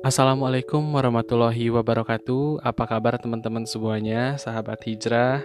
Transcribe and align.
Assalamualaikum 0.00 0.80
warahmatullahi 0.96 1.68
wabarakatuh 1.68 2.64
Apa 2.64 2.88
kabar 2.88 3.20
teman-teman 3.20 3.68
semuanya, 3.68 4.40
sahabat 4.40 4.80
hijrah 4.88 5.44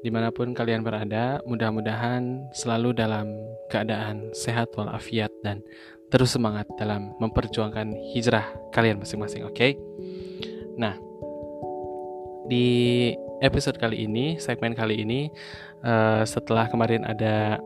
Di 0.00 0.08
mana 0.08 0.32
pun 0.32 0.56
kalian 0.56 0.80
berada, 0.80 1.44
mudah-mudahan 1.44 2.48
selalu 2.56 2.96
dalam 2.96 3.28
keadaan 3.68 4.32
sehat 4.32 4.72
walafiat 4.72 5.28
Dan 5.44 5.60
terus 6.08 6.32
semangat 6.32 6.64
dalam 6.80 7.12
memperjuangkan 7.20 7.92
hijrah 8.16 8.48
kalian 8.72 9.04
masing-masing, 9.04 9.44
oke? 9.44 9.52
Okay? 9.52 9.76
Nah, 10.80 10.96
di 12.48 13.12
episode 13.44 13.76
kali 13.76 14.08
ini, 14.08 14.40
segmen 14.40 14.72
kali 14.72 15.04
ini 15.04 15.28
uh, 15.84 16.24
Setelah 16.24 16.72
kemarin 16.72 17.04
ada 17.04 17.60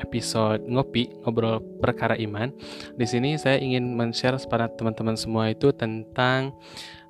episode 0.00 0.64
ngopi 0.64 1.10
ngobrol 1.22 1.60
perkara 1.80 2.16
iman. 2.20 2.52
Di 2.96 3.06
sini 3.08 3.36
saya 3.36 3.60
ingin 3.60 3.94
men-share 3.96 4.38
kepada 4.40 4.72
teman-teman 4.72 5.18
semua 5.18 5.50
itu 5.52 5.70
tentang 5.74 6.56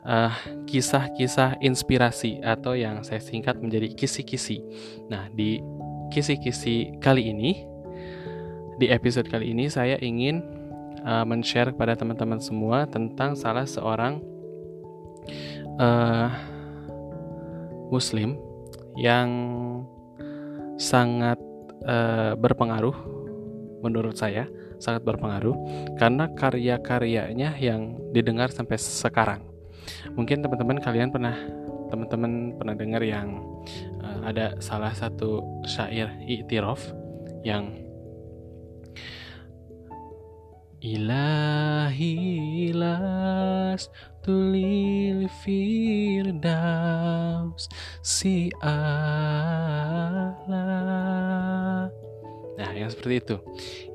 eh, 0.06 0.32
kisah-kisah 0.66 1.62
inspirasi 1.62 2.42
atau 2.42 2.74
yang 2.74 3.02
saya 3.06 3.22
singkat 3.22 3.60
menjadi 3.60 3.92
kisi-kisi. 3.94 4.62
Nah, 5.06 5.30
di 5.30 5.62
kisi-kisi 6.10 6.98
kali 7.02 7.30
ini 7.30 7.74
di 8.78 8.90
episode 8.90 9.30
kali 9.30 9.54
ini 9.54 9.70
saya 9.70 9.94
ingin 10.02 10.42
uh, 11.06 11.22
men-share 11.22 11.70
kepada 11.70 11.94
teman-teman 11.94 12.42
semua 12.42 12.90
tentang 12.90 13.38
salah 13.38 13.66
seorang 13.68 14.18
uh, 15.78 16.28
muslim 17.92 18.34
yang 18.98 19.30
sangat 20.74 21.38
uh, 21.84 22.32
berpengaruh 22.36 22.96
menurut 23.84 24.16
saya 24.16 24.48
sangat 24.80 25.04
berpengaruh 25.04 25.54
karena 26.00 26.32
karya-karyanya 26.32 27.60
yang 27.60 28.00
didengar 28.16 28.48
sampai 28.48 28.80
sekarang. 28.80 29.44
Mungkin 30.16 30.40
teman-teman 30.40 30.80
kalian 30.80 31.12
pernah 31.12 31.36
teman-teman 31.92 32.56
pernah 32.56 32.74
dengar 32.74 33.04
yang 33.04 33.44
uh, 34.00 34.24
ada 34.24 34.56
salah 34.58 34.90
satu 34.96 35.62
syair 35.68 36.10
i'tiraf 36.24 36.80
yang 37.44 37.84
Ilahi 40.84 42.12
las 42.76 43.88
tulil 44.20 45.24
firdaus 45.40 46.52
si 48.04 48.52
Allah. 48.60 49.24
Nah, 52.54 52.70
yang 52.74 52.90
seperti 52.90 53.14
itu. 53.22 53.36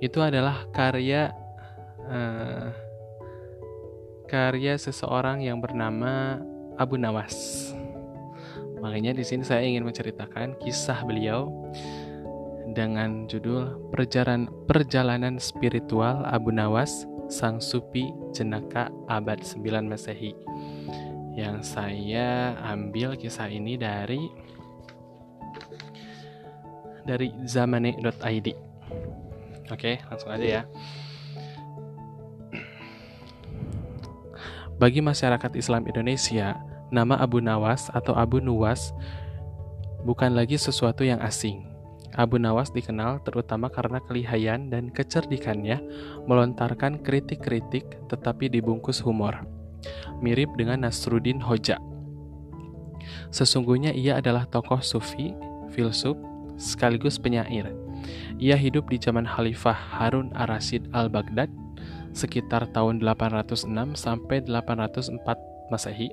Itu 0.03 0.19
adalah 0.19 0.67
karya 0.75 1.31
uh, 2.03 2.69
karya 4.29 4.77
seseorang 4.77 5.41
yang 5.41 5.63
bernama 5.63 6.43
Abu 6.75 6.99
Nawas. 6.99 7.71
Makanya 8.79 9.11
di 9.11 9.23
sini 9.27 9.43
saya 9.43 9.65
ingin 9.65 9.83
menceritakan 9.83 10.55
kisah 10.63 11.03
beliau 11.03 11.51
dengan 12.71 13.27
judul 13.27 13.91
Perjalanan 13.91 14.47
Perjalanan 14.69 15.35
Spiritual 15.41 16.23
Abu 16.29 16.53
Nawas 16.53 17.03
Sang 17.27 17.59
Supi 17.59 18.07
Jenaka 18.31 18.87
abad 19.09 19.41
9 19.43 19.89
Masehi 19.89 20.31
yang 21.39 21.63
saya 21.63 22.57
ambil 22.67 23.15
kisah 23.15 23.47
ini 23.47 23.79
dari 23.79 24.27
dari 27.09 27.33
zamane.id 27.49 28.47
Oke, 29.69 30.01
langsung 30.09 30.29
aja 30.33 30.45
ya. 30.45 30.61
Bagi 34.79 35.03
masyarakat 35.03 35.59
Islam 35.59 35.85
Indonesia, 35.85 36.57
nama 36.89 37.19
Abu 37.21 37.43
Nawas 37.43 37.91
atau 37.93 38.17
Abu 38.17 38.41
Nuwas 38.41 38.95
bukan 40.07 40.33
lagi 40.33 40.57
sesuatu 40.57 41.05
yang 41.05 41.21
asing. 41.21 41.69
Abu 42.17 42.41
Nawas 42.41 42.73
dikenal 42.73 43.21
terutama 43.21 43.69
karena 43.69 44.01
kelihayan 44.01 44.73
dan 44.73 44.89
kecerdikannya 44.89 45.77
melontarkan 46.25 47.05
kritik-kritik 47.05 47.85
tetapi 48.09 48.49
dibungkus 48.49 48.97
humor. 49.05 49.45
Mirip 50.23 50.49
dengan 50.57 50.87
Nasruddin 50.87 51.39
Hoja. 51.39 51.77
Sesungguhnya 53.29 53.93
ia 53.93 54.17
adalah 54.17 54.49
tokoh 54.49 54.81
sufi, 54.81 55.31
filsuf, 55.69 56.17
sekaligus 56.59 57.15
penyair. 57.15 57.71
Ia 58.37 58.59
hidup 58.59 58.91
di 58.91 58.99
zaman 58.99 59.23
Khalifah 59.23 59.73
Harun 59.73 60.35
ar-Rasyid 60.35 60.91
al-Baghdad 60.91 61.49
sekitar 62.11 62.67
tahun 62.75 62.99
806 63.01 63.65
sampai 63.95 64.43
804 64.43 65.71
Masehi. 65.71 66.11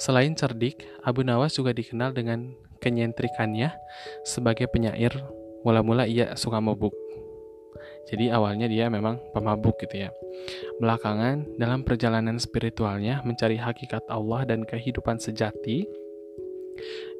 Selain 0.00 0.32
cerdik, 0.32 0.82
Abu 1.04 1.22
Nawas 1.22 1.54
juga 1.54 1.76
dikenal 1.76 2.16
dengan 2.16 2.50
kenyentrikannya 2.80 3.70
sebagai 4.26 4.66
penyair, 4.72 5.12
mula-mula 5.62 6.08
ia 6.08 6.34
suka 6.34 6.58
mabuk. 6.58 6.96
Jadi 8.10 8.34
awalnya 8.34 8.66
dia 8.66 8.90
memang 8.90 9.22
pemabuk 9.30 9.78
gitu 9.78 10.08
ya. 10.08 10.10
Belakangan 10.82 11.54
dalam 11.54 11.86
perjalanan 11.86 12.40
spiritualnya 12.40 13.22
mencari 13.22 13.54
hakikat 13.54 14.02
Allah 14.10 14.42
dan 14.42 14.66
kehidupan 14.66 15.22
sejati, 15.22 15.86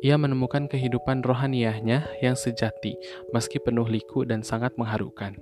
ia 0.02 0.18
menemukan 0.18 0.66
kehidupan 0.66 1.22
rohaniahnya 1.22 2.08
yang 2.18 2.34
sejati, 2.34 2.98
meski 3.30 3.62
penuh 3.62 3.86
liku 3.86 4.26
dan 4.26 4.42
sangat 4.42 4.74
mengharukan. 4.74 5.38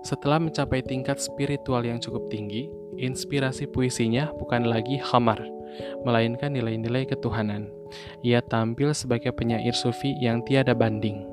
Setelah 0.00 0.40
mencapai 0.40 0.80
tingkat 0.80 1.20
spiritual 1.20 1.84
yang 1.84 2.00
cukup 2.00 2.32
tinggi, 2.32 2.70
inspirasi 2.96 3.68
puisinya 3.68 4.32
bukan 4.38 4.64
lagi 4.68 4.96
khamar, 5.02 5.42
melainkan 6.06 6.54
nilai-nilai 6.54 7.04
ketuhanan. 7.04 7.68
Ia 8.24 8.40
tampil 8.40 8.94
sebagai 8.94 9.34
penyair 9.34 9.74
sufi 9.74 10.16
yang 10.22 10.40
tiada 10.46 10.72
banding. 10.72 11.26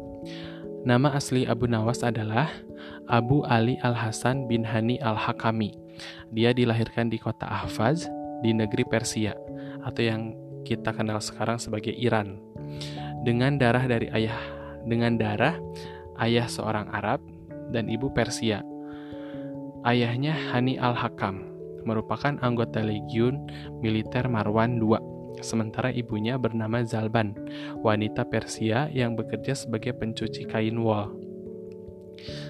Nama 0.84 1.20
asli 1.20 1.44
Abu 1.44 1.68
Nawas 1.68 2.04
adalah 2.04 2.48
Abu 3.12 3.44
Ali 3.48 3.76
Al-Hasan 3.84 4.48
bin 4.48 4.64
Hani 4.64 5.00
Al-Hakami. 5.04 5.76
Dia 6.32 6.52
dilahirkan 6.56 7.12
di 7.12 7.20
kota 7.20 7.48
Ahfaz 7.48 8.08
di 8.44 8.54
negeri 8.54 8.86
Persia 8.88 9.36
atau 9.84 10.04
yang 10.04 10.36
kita 10.64 10.96
kenal 10.96 11.20
sekarang 11.20 11.60
sebagai 11.60 11.94
Iran. 11.94 12.40
Dengan 13.22 13.60
darah 13.60 13.84
dari 13.86 14.08
ayah 14.14 14.38
dengan 14.88 15.20
darah 15.20 15.60
ayah 16.24 16.48
seorang 16.48 16.88
Arab 16.90 17.20
dan 17.70 17.92
ibu 17.92 18.08
Persia. 18.16 18.64
Ayahnya 19.84 20.34
Hani 20.52 20.80
Al-Hakam 20.80 21.58
merupakan 21.88 22.36
anggota 22.44 22.84
legiun 22.84 23.48
militer 23.80 24.28
Marwan 24.28 24.80
II, 24.80 25.00
sementara 25.40 25.92
ibunya 25.96 26.36
bernama 26.36 26.84
Zalban, 26.84 27.32
wanita 27.80 28.28
Persia 28.28 28.92
yang 28.92 29.16
bekerja 29.16 29.56
sebagai 29.56 29.96
pencuci 29.96 30.44
kain 30.44 30.76
wol. 30.84 31.16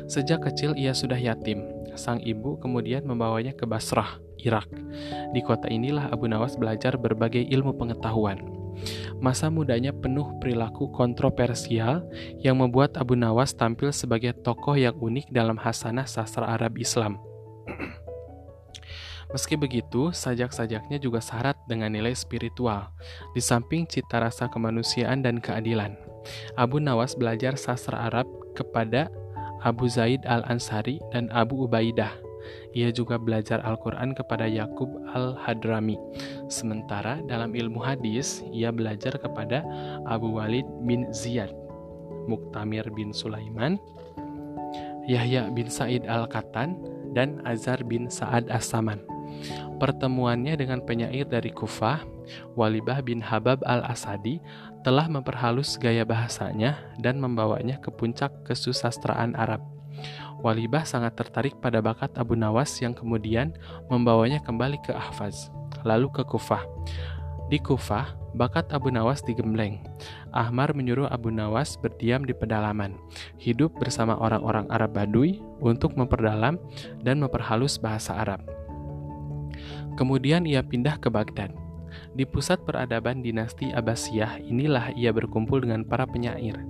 Sejak 0.10 0.48
kecil 0.48 0.74
ia 0.74 0.96
sudah 0.96 1.20
yatim. 1.20 1.62
Sang 1.98 2.22
ibu 2.22 2.58
kemudian 2.62 3.06
membawanya 3.06 3.54
ke 3.58 3.66
Basrah, 3.66 4.22
Irak. 4.48 4.72
Di 5.36 5.44
kota 5.44 5.68
inilah 5.68 6.08
Abu 6.08 6.32
Nawas 6.32 6.56
belajar 6.56 6.96
berbagai 6.96 7.44
ilmu 7.52 7.76
pengetahuan. 7.76 8.40
Masa 9.18 9.50
mudanya 9.50 9.90
penuh 9.90 10.38
perilaku 10.38 10.94
kontroversial 10.94 12.06
yang 12.40 12.62
membuat 12.62 12.96
Abu 12.96 13.18
Nawas 13.18 13.52
tampil 13.58 13.90
sebagai 13.90 14.38
tokoh 14.46 14.78
yang 14.78 14.94
unik 14.96 15.34
dalam 15.34 15.58
hasanah 15.58 16.06
sastra 16.06 16.46
Arab 16.46 16.78
Islam. 16.78 17.18
Meski 19.34 19.60
begitu, 19.60 20.16
sajak-sajaknya 20.16 21.04
juga 21.04 21.20
syarat 21.20 21.60
dengan 21.68 21.92
nilai 21.92 22.16
spiritual, 22.16 22.96
di 23.36 23.44
samping 23.44 23.84
cita 23.84 24.24
rasa 24.24 24.48
kemanusiaan 24.48 25.20
dan 25.20 25.44
keadilan. 25.44 26.00
Abu 26.56 26.80
Nawas 26.80 27.12
belajar 27.18 27.60
sastra 27.60 28.08
Arab 28.08 28.28
kepada 28.56 29.12
Abu 29.66 29.90
Zaid 29.90 30.24
al-Ansari 30.24 31.04
dan 31.12 31.28
Abu 31.36 31.68
Ubaidah. 31.68 32.27
Ia 32.76 32.94
juga 32.94 33.18
belajar 33.18 33.64
Al-Quran 33.64 34.14
kepada 34.14 34.46
Yakub 34.46 34.90
al-Hadrami. 35.14 35.98
Sementara 36.48 37.20
dalam 37.26 37.54
ilmu 37.56 37.82
hadis, 37.82 38.44
ia 38.54 38.70
belajar 38.70 39.16
kepada 39.18 39.64
Abu 40.06 40.36
Walid 40.38 40.66
bin 40.86 41.10
Ziyad, 41.12 41.52
Muktamir 42.28 42.88
bin 42.94 43.16
Sulaiman, 43.16 43.80
Yahya 45.08 45.48
bin 45.56 45.72
Said 45.72 46.04
al-Katan, 46.06 46.76
dan 47.16 47.40
Azhar 47.48 47.80
bin 47.88 48.12
Sa'ad 48.12 48.52
as-Saman. 48.52 49.00
Pertemuannya 49.78 50.58
dengan 50.58 50.82
penyair 50.82 51.30
dari 51.30 51.54
Kufah, 51.54 52.02
Walibah 52.58 53.00
bin 53.06 53.22
Habab 53.22 53.62
al-Asadi, 53.64 54.42
telah 54.82 55.06
memperhalus 55.06 55.78
gaya 55.78 56.04
bahasanya 56.04 56.80
dan 57.00 57.22
membawanya 57.22 57.78
ke 57.78 57.94
puncak 57.94 58.32
kesusastraan 58.48 59.38
Arab. 59.38 59.77
Walibah 60.42 60.86
sangat 60.86 61.18
tertarik 61.18 61.58
pada 61.58 61.82
bakat 61.82 62.14
Abu 62.18 62.38
Nawas 62.38 62.78
yang 62.78 62.94
kemudian 62.94 63.58
membawanya 63.90 64.38
kembali 64.46 64.78
ke 64.86 64.94
Ahfaz, 64.94 65.50
lalu 65.82 66.14
ke 66.14 66.22
Kufah. 66.22 66.62
Di 67.48 67.58
Kufah, 67.58 68.14
bakat 68.38 68.70
Abu 68.70 68.94
Nawas 68.94 69.26
digembleng. 69.26 69.82
Ahmar 70.30 70.76
menyuruh 70.78 71.10
Abu 71.10 71.34
Nawas 71.34 71.80
berdiam 71.80 72.22
di 72.22 72.36
pedalaman, 72.36 72.94
hidup 73.42 73.74
bersama 73.80 74.14
orang-orang 74.20 74.70
Arab 74.70 74.94
Baduy 74.94 75.42
untuk 75.64 75.98
memperdalam 75.98 76.62
dan 77.02 77.18
memperhalus 77.18 77.80
bahasa 77.82 78.14
Arab. 78.14 78.44
Kemudian 79.98 80.46
ia 80.46 80.62
pindah 80.62 81.02
ke 81.02 81.10
Baghdad. 81.10 81.50
Di 82.14 82.28
pusat 82.28 82.62
peradaban 82.62 83.24
dinasti 83.24 83.74
Abbasiyah 83.74 84.44
inilah 84.44 84.94
ia 84.94 85.10
berkumpul 85.10 85.66
dengan 85.66 85.82
para 85.88 86.06
penyair. 86.06 86.67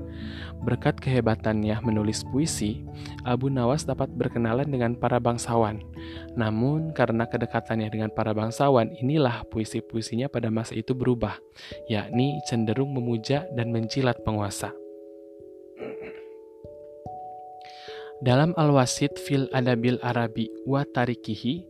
Berkat 0.64 0.98
kehebatannya 0.98 1.80
menulis 1.86 2.25
puisi, 2.28 2.81
Abu 3.24 3.48
Nawas 3.54 3.86
dapat 3.86 4.10
berkenalan 4.10 4.68
dengan 4.68 4.98
para 4.98 5.22
bangsawan. 5.22 5.80
Namun, 6.34 6.92
karena 6.98 7.30
kedekatannya 7.30 7.90
dengan 7.94 8.10
para 8.10 8.34
bangsawan, 8.34 8.94
inilah 8.98 9.46
puisi-puisinya 9.54 10.28
pada 10.28 10.50
masa 10.50 10.74
itu 10.74 10.98
berubah, 10.98 11.38
yakni 11.88 12.42
cenderung 12.50 12.94
memuja 12.94 13.46
dan 13.54 13.69
menjilat 13.69 14.18
penguasa. 14.25 14.74
Dalam 18.18 18.58
Al-Wasid 18.58 19.22
fil 19.22 19.46
Adabil 19.54 20.02
Arabi 20.02 20.50
wa 20.66 20.81
Tarikihi, 20.81 21.62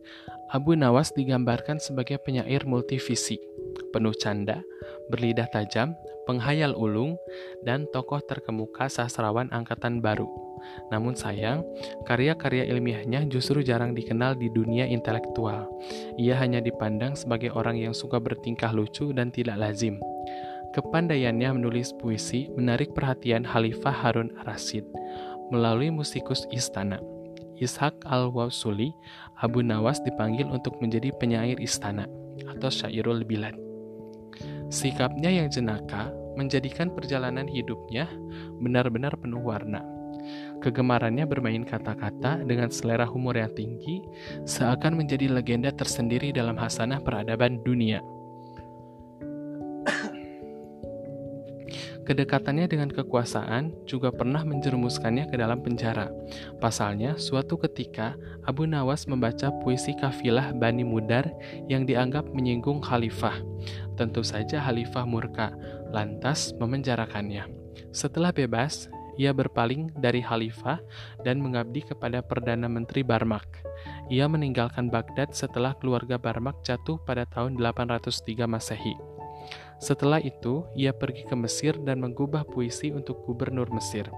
Abu 0.48 0.72
Nawas 0.72 1.12
digambarkan 1.12 1.76
sebagai 1.76 2.16
penyair 2.24 2.64
multivisi, 2.64 3.36
penuh 3.90 4.14
canda, 4.16 4.60
berlidah 5.08 5.48
tajam, 5.50 5.96
penghayal 6.28 6.76
ulung, 6.76 7.16
dan 7.64 7.88
tokoh 7.88 8.20
terkemuka 8.20 8.92
sastrawan 8.92 9.48
angkatan 9.48 10.04
baru. 10.04 10.28
Namun 10.92 11.16
sayang, 11.16 11.64
karya-karya 12.04 12.68
ilmiahnya 12.68 13.24
justru 13.30 13.64
jarang 13.64 13.96
dikenal 13.96 14.36
di 14.36 14.52
dunia 14.52 14.84
intelektual. 14.84 15.70
Ia 16.20 16.36
hanya 16.36 16.60
dipandang 16.60 17.16
sebagai 17.16 17.54
orang 17.56 17.80
yang 17.80 17.94
suka 17.96 18.20
bertingkah 18.20 18.74
lucu 18.74 19.14
dan 19.16 19.32
tidak 19.32 19.56
lazim. 19.56 19.96
Kepandaiannya 20.76 21.56
menulis 21.56 21.96
puisi 21.96 22.52
menarik 22.52 22.92
perhatian 22.92 23.48
Khalifah 23.48 24.04
Harun 24.04 24.28
ar-Rasyid 24.44 24.84
melalui 25.48 25.88
musikus 25.88 26.44
istana. 26.52 27.00
Ishak 27.58 28.06
al-Wasuli, 28.06 28.94
Abu 29.40 29.64
Nawas 29.64 29.98
dipanggil 30.04 30.46
untuk 30.46 30.78
menjadi 30.78 31.10
penyair 31.16 31.58
istana 31.58 32.06
atau 32.46 32.70
syairul 32.70 33.26
bilad. 33.26 33.67
Sikapnya 34.68 35.32
yang 35.32 35.48
jenaka 35.48 36.12
menjadikan 36.36 36.92
perjalanan 36.92 37.48
hidupnya 37.48 38.04
benar-benar 38.60 39.16
penuh 39.16 39.40
warna. 39.40 39.80
Kegemarannya 40.60 41.24
bermain 41.24 41.64
kata-kata 41.64 42.44
dengan 42.44 42.68
selera 42.68 43.08
humor 43.08 43.38
yang 43.38 43.48
tinggi 43.56 44.04
seakan 44.44 45.00
menjadi 45.00 45.30
legenda 45.32 45.72
tersendiri 45.72 46.36
dalam 46.36 46.60
hasanah 46.60 47.00
peradaban 47.00 47.64
dunia. 47.64 48.04
Kedekatannya 52.08 52.72
dengan 52.72 52.88
kekuasaan 52.88 53.84
juga 53.84 54.08
pernah 54.08 54.40
menjerumuskannya 54.40 55.28
ke 55.28 55.36
dalam 55.36 55.60
penjara. 55.60 56.08
Pasalnya, 56.56 57.20
suatu 57.20 57.60
ketika 57.60 58.16
Abu 58.48 58.64
Nawas 58.64 59.04
membaca 59.04 59.52
puisi 59.60 59.92
kafilah 59.92 60.56
Bani 60.56 60.88
Mudar 60.88 61.28
yang 61.68 61.84
dianggap 61.84 62.32
menyinggung 62.32 62.80
khalifah. 62.80 63.36
Tentu 64.00 64.24
saja 64.24 64.56
khalifah 64.56 65.04
murka, 65.04 65.52
lantas 65.92 66.56
memenjarakannya. 66.56 67.44
Setelah 67.92 68.32
bebas, 68.32 68.88
ia 69.20 69.36
berpaling 69.36 69.92
dari 70.00 70.24
khalifah 70.24 70.80
dan 71.28 71.44
mengabdi 71.44 71.84
kepada 71.84 72.24
Perdana 72.24 72.72
Menteri 72.72 73.04
Barmak. 73.04 73.44
Ia 74.08 74.24
meninggalkan 74.32 74.88
Baghdad 74.88 75.36
setelah 75.36 75.76
keluarga 75.76 76.16
Barmak 76.16 76.64
jatuh 76.64 76.96
pada 77.04 77.28
tahun 77.28 77.60
803 77.60 78.48
Masehi. 78.48 79.17
Setelah 79.78 80.18
itu, 80.18 80.66
ia 80.74 80.90
pergi 80.90 81.22
ke 81.22 81.38
Mesir 81.38 81.78
dan 81.86 82.02
mengubah 82.02 82.42
puisi 82.42 82.90
untuk 82.90 83.22
gubernur 83.22 83.70
Mesir, 83.70 84.10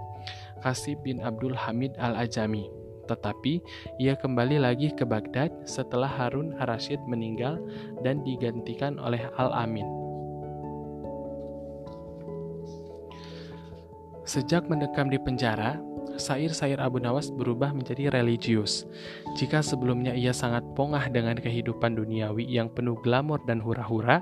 Kasib 0.64 1.04
bin 1.04 1.20
Abdul 1.20 1.52
Hamid 1.52 1.92
al-Ajami. 2.00 2.72
Tetapi, 3.04 3.60
ia 4.00 4.16
kembali 4.16 4.62
lagi 4.62 4.88
ke 4.94 5.04
Baghdad 5.04 5.52
setelah 5.68 6.08
Harun 6.08 6.56
ar-Rasyid 6.56 7.04
meninggal 7.04 7.60
dan 8.00 8.24
digantikan 8.24 8.96
oleh 9.02 9.20
Al-Amin. 9.36 9.84
Sejak 14.22 14.70
mendekam 14.70 15.10
di 15.10 15.18
penjara, 15.18 15.82
Sair-sair 16.20 16.76
Abu 16.76 17.00
Nawas 17.00 17.32
berubah 17.32 17.72
menjadi 17.72 18.12
religius. 18.12 18.84
Jika 19.40 19.64
sebelumnya 19.64 20.12
ia 20.12 20.36
sangat 20.36 20.60
pongah 20.76 21.08
dengan 21.08 21.38
kehidupan 21.38 21.96
duniawi 21.96 22.44
yang 22.44 22.68
penuh 22.68 23.00
glamor 23.00 23.40
dan 23.48 23.58
hura-hura, 23.58 24.20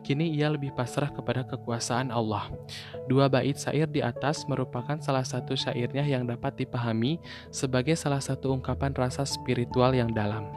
kini 0.00 0.32
ia 0.32 0.48
lebih 0.48 0.72
pasrah 0.72 1.12
kepada 1.12 1.44
kekuasaan 1.44 2.08
Allah. 2.08 2.48
Dua 3.06 3.28
bait 3.28 3.60
syair 3.60 3.84
di 3.90 4.00
atas 4.00 4.48
merupakan 4.48 4.96
salah 5.04 5.24
satu 5.24 5.52
syairnya 5.52 6.06
yang 6.08 6.24
dapat 6.24 6.56
dipahami 6.56 7.20
sebagai 7.52 7.94
salah 7.94 8.24
satu 8.24 8.56
ungkapan 8.56 8.96
rasa 8.96 9.28
spiritual 9.28 9.92
yang 9.92 10.08
dalam. 10.16 10.48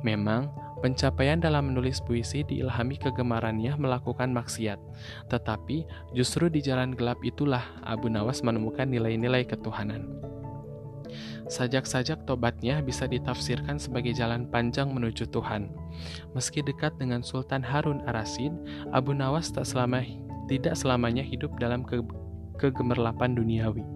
Memang, 0.00 0.52
Pencapaian 0.84 1.40
dalam 1.40 1.72
menulis 1.72 2.04
puisi 2.04 2.44
diilhami 2.44 3.00
kegemarannya 3.00 3.72
melakukan 3.80 4.28
maksiat. 4.36 4.76
Tetapi 5.32 5.88
justru 6.12 6.52
di 6.52 6.60
jalan 6.60 6.92
gelap 6.92 7.16
itulah 7.24 7.64
Abu 7.88 8.12
Nawas 8.12 8.44
menemukan 8.44 8.84
nilai-nilai 8.84 9.48
ketuhanan. 9.48 10.04
Sajak-sajak 11.48 12.28
tobatnya 12.28 12.84
bisa 12.84 13.08
ditafsirkan 13.08 13.80
sebagai 13.80 14.12
jalan 14.12 14.44
panjang 14.44 14.92
menuju 14.92 15.24
Tuhan. 15.32 15.72
Meski 16.36 16.60
dekat 16.60 16.92
dengan 17.00 17.24
Sultan 17.24 17.64
Harun 17.64 18.04
ar-Rasyid, 18.04 18.52
Abu 18.92 19.16
Nawas 19.16 19.56
tak 19.56 19.64
selama 19.64 20.04
tidak 20.52 20.76
selamanya 20.76 21.24
hidup 21.24 21.56
dalam 21.56 21.80
ke, 21.80 22.04
kegemerlapan 22.60 23.32
duniawi. 23.32 23.88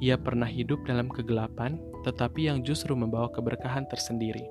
Ia 0.00 0.16
pernah 0.16 0.48
hidup 0.48 0.80
dalam 0.88 1.12
kegelapan, 1.12 1.76
tetapi 2.08 2.48
yang 2.48 2.64
justru 2.64 2.96
membawa 2.96 3.28
keberkahan 3.28 3.84
tersendiri. 3.84 4.48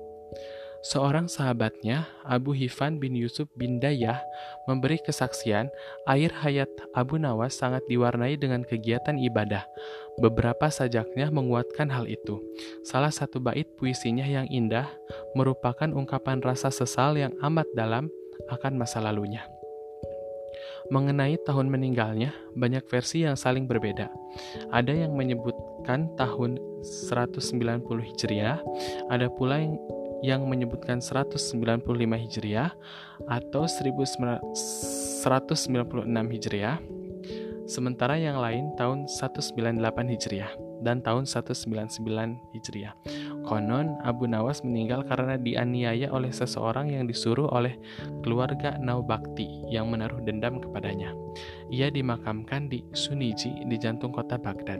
Seorang 0.82 1.30
sahabatnya, 1.30 2.10
Abu 2.26 2.58
Hifan 2.58 2.98
bin 2.98 3.14
Yusuf 3.14 3.46
bin 3.54 3.78
Dayah, 3.78 4.18
memberi 4.66 4.98
kesaksian 4.98 5.70
air 6.10 6.34
hayat 6.42 6.66
Abu 6.90 7.22
Nawas 7.22 7.54
sangat 7.54 7.86
diwarnai 7.86 8.34
dengan 8.34 8.66
kegiatan 8.66 9.14
ibadah. 9.14 9.62
Beberapa 10.18 10.74
sajaknya 10.74 11.30
menguatkan 11.30 11.86
hal 11.86 12.10
itu. 12.10 12.42
Salah 12.82 13.14
satu 13.14 13.38
bait 13.38 13.70
puisinya 13.78 14.26
yang 14.26 14.50
indah 14.50 14.90
merupakan 15.38 15.86
ungkapan 15.86 16.42
rasa 16.42 16.74
sesal 16.74 17.14
yang 17.14 17.30
amat 17.38 17.70
dalam 17.78 18.10
akan 18.50 18.74
masa 18.74 18.98
lalunya. 18.98 19.46
Mengenai 20.90 21.38
tahun 21.46 21.70
meninggalnya, 21.70 22.34
banyak 22.58 22.90
versi 22.90 23.22
yang 23.22 23.38
saling 23.38 23.70
berbeda. 23.70 24.10
Ada 24.74 25.06
yang 25.06 25.14
menyebutkan 25.14 26.10
tahun 26.18 26.58
190 26.82 27.38
Hijriah, 27.86 28.58
ada 29.06 29.30
pula 29.30 29.62
yang 29.62 29.78
yang 30.22 30.46
menyebutkan 30.46 31.02
195 31.02 31.82
Hijriah 31.98 32.70
atau 33.26 33.66
1996 33.66 35.26
Hijriah, 36.32 36.78
sementara 37.72 38.20
yang 38.20 38.36
lain 38.36 38.76
tahun 38.76 39.08
198 39.08 39.80
Hijriah 40.12 40.52
dan 40.84 41.00
tahun 41.00 41.24
199 41.24 42.52
Hijriah. 42.52 42.92
Konon 43.48 43.96
Abu 44.04 44.28
Nawas 44.28 44.60
meninggal 44.60 45.02
karena 45.08 45.40
dianiaya 45.40 46.12
oleh 46.12 46.28
seseorang 46.28 46.92
yang 46.92 47.08
disuruh 47.08 47.48
oleh 47.48 47.80
keluarga 48.20 48.76
Naubakti 48.76 49.48
yang 49.72 49.88
menaruh 49.88 50.20
dendam 50.20 50.60
kepadanya. 50.60 51.16
Ia 51.72 51.88
dimakamkan 51.88 52.68
di 52.68 52.84
Suniji 52.92 53.64
di 53.64 53.76
jantung 53.80 54.12
kota 54.12 54.36
Baghdad. 54.36 54.78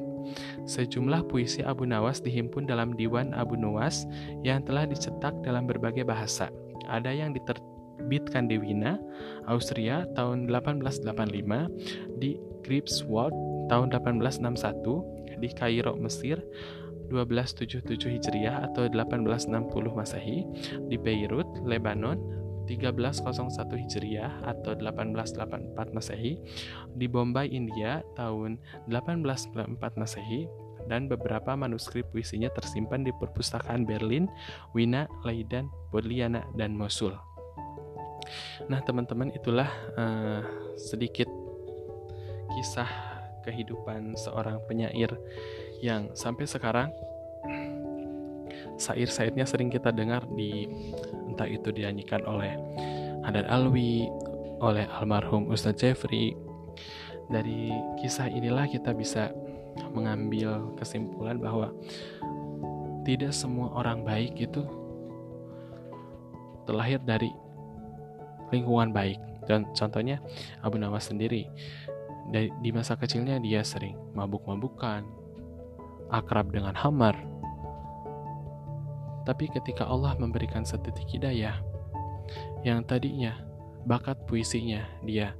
Sejumlah 0.68 1.26
puisi 1.26 1.64
Abu 1.64 1.88
Nawas 1.88 2.20
dihimpun 2.20 2.68
dalam 2.68 2.92
Diwan 2.92 3.32
Abu 3.32 3.56
Nawas 3.56 4.04
yang 4.44 4.62
telah 4.62 4.84
dicetak 4.84 5.32
dalam 5.40 5.64
berbagai 5.64 6.04
bahasa. 6.04 6.52
Ada 6.87 7.11
yang 7.14 7.32
diterbitkan 8.02 8.50
di 8.50 8.59
Wina, 8.59 8.99
Austria 9.47 10.02
tahun 10.18 10.50
1885, 10.50 11.71
di 12.18 12.35
Greifswald 12.66 13.30
tahun 13.71 13.94
1861, 13.94 15.38
di 15.38 15.49
Kairo, 15.54 15.94
Mesir 16.02 16.42
1277 17.14 18.18
Hijriah 18.18 18.66
atau 18.66 18.90
1860 18.90 19.71
Masehi, 19.94 20.42
di 20.90 20.99
Beirut, 20.99 21.47
Lebanon 21.62 22.18
1301 22.66 23.87
Hijriah 23.87 24.32
atau 24.42 24.75
1884 24.75 25.94
Masehi, 25.94 26.42
di 26.99 27.06
Bombay, 27.06 27.54
India 27.54 28.02
tahun 28.18 28.59
1894 28.90 29.78
Masehi, 29.94 30.50
dan 30.90 31.06
beberapa 31.06 31.54
manuskrip 31.54 32.11
puisinya 32.11 32.50
tersimpan 32.50 33.06
di 33.06 33.14
perpustakaan 33.14 33.87
Berlin, 33.87 34.26
Wina, 34.75 35.06
Leiden, 35.23 35.71
Bodliana, 35.94 36.42
dan 36.59 36.75
Mosul. 36.75 37.31
Nah, 38.68 38.80
teman-teman, 38.84 39.32
itulah 39.34 39.68
uh, 39.96 40.42
sedikit 40.78 41.28
kisah 42.52 42.88
kehidupan 43.42 44.14
seorang 44.14 44.62
penyair 44.70 45.10
yang 45.82 46.14
sampai 46.14 46.46
sekarang 46.46 46.88
sair-sairnya 48.78 49.46
sering 49.46 49.70
kita 49.70 49.90
dengar 49.90 50.22
di 50.30 50.70
entah 51.26 51.48
itu 51.48 51.74
dinyanyikan 51.74 52.22
oleh 52.22 52.54
Haddad 53.22 53.46
Alwi, 53.50 54.06
oleh 54.62 54.86
almarhum 54.98 55.50
Ustadz 55.50 55.82
Jeffrey. 55.82 56.34
Dari 57.30 57.70
kisah 58.02 58.28
inilah 58.28 58.68
kita 58.68 58.92
bisa 58.92 59.30
mengambil 59.94 60.74
kesimpulan 60.76 61.38
bahwa 61.40 61.72
tidak 63.02 63.34
semua 63.34 63.72
orang 63.74 64.06
baik 64.06 64.36
itu 64.36 64.62
terlahir 66.68 67.02
dari 67.02 67.30
lingkungan 68.52 68.92
baik. 68.92 69.18
Dan 69.49 69.66
contohnya 69.75 70.23
Abu 70.62 70.78
Nawas 70.78 71.11
sendiri 71.11 71.50
di 72.32 72.71
masa 72.71 72.94
kecilnya 72.94 73.42
dia 73.42 73.66
sering 73.66 73.99
mabuk-mabukan, 74.14 75.02
akrab 76.12 76.54
dengan 76.54 76.76
hamar. 76.78 77.18
Tapi 79.26 79.50
ketika 79.50 79.87
Allah 79.90 80.14
memberikan 80.14 80.62
setitik 80.62 81.11
hidayah, 81.11 81.59
yang 82.62 82.87
tadinya 82.87 83.35
bakat 83.82 84.14
puisinya 84.30 84.87
dia 85.02 85.35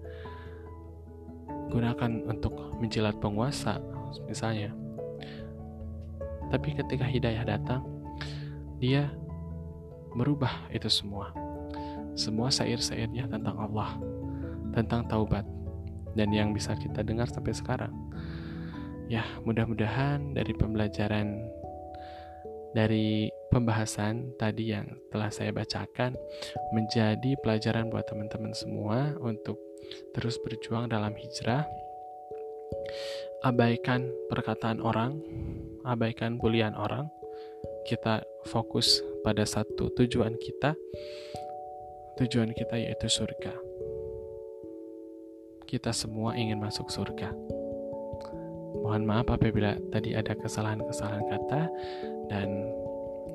gunakan 1.71 2.27
untuk 2.27 2.75
menjilat 2.83 3.17
penguasa, 3.23 3.79
misalnya. 4.27 4.75
Tapi 6.51 6.77
ketika 6.77 7.07
hidayah 7.07 7.47
datang, 7.49 7.81
dia 8.77 9.09
merubah 10.13 10.69
itu 10.69 10.91
semua. 10.93 11.33
Semua 12.19 12.53
syair-syairnya 12.53 13.29
tentang 13.29 13.57
Allah, 13.57 13.97
tentang 14.77 15.09
taubat, 15.09 15.45
dan 16.17 16.29
yang 16.33 16.53
bisa 16.53 16.77
kita 16.77 17.01
dengar 17.01 17.29
sampai 17.29 17.53
sekarang. 17.57 17.93
Ya, 19.09 19.25
mudah-mudahan 19.45 20.33
dari 20.33 20.53
pembelajaran 20.57 21.41
dari 22.73 23.29
pembahasan 23.53 24.33
tadi 24.41 24.73
yang 24.73 24.89
telah 25.13 25.29
saya 25.29 25.53
bacakan 25.53 26.17
menjadi 26.73 27.37
pelajaran 27.45 27.93
buat 27.93 28.09
teman-teman 28.09 28.57
semua 28.57 29.13
untuk 29.21 29.61
terus 30.17 30.41
berjuang 30.41 30.89
dalam 30.89 31.13
hijrah. 31.13 31.69
Abaikan 33.45 34.09
perkataan 34.33 34.81
orang, 34.81 35.21
abaikan 35.85 36.41
bulian 36.41 36.73
orang. 36.73 37.13
Kita 37.85 38.25
fokus 38.49 39.05
pada 39.21 39.45
satu 39.45 39.93
tujuan 39.93 40.39
kita. 40.41 40.73
Tujuan 42.21 42.53
kita 42.53 42.77
yaitu 42.77 43.09
surga. 43.09 43.55
Kita 45.65 45.89
semua 45.97 46.37
ingin 46.37 46.61
masuk 46.61 46.93
surga. 46.93 47.33
Mohon 48.83 49.03
maaf 49.09 49.29
apabila 49.33 49.79
tadi 49.89 50.13
ada 50.13 50.37
kesalahan-kesalahan 50.37 51.25
kata 51.29 51.61
dan 52.29 52.49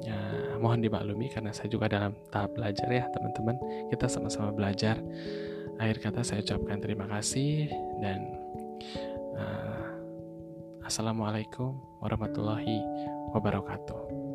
ya, 0.05 0.17
mohon 0.61 0.83
dimaklumi 0.83 1.33
karena 1.33 1.49
saya 1.49 1.71
juga 1.71 1.89
dalam 1.89 2.13
tahap 2.29 2.53
belajar 2.53 2.85
ya 2.89 3.09
teman-teman. 3.09 3.57
Kita 3.89 4.05
sama-sama 4.05 4.53
belajar. 4.53 5.01
Akhir 5.81 5.97
kata 6.01 6.21
saya 6.25 6.41
ucapkan 6.41 6.81
terima 6.81 7.05
kasih 7.09 7.69
dan 8.01 8.19
uh, 9.37 9.85
assalamualaikum 10.85 11.77
warahmatullahi 12.01 12.81
wabarakatuh. 13.33 14.26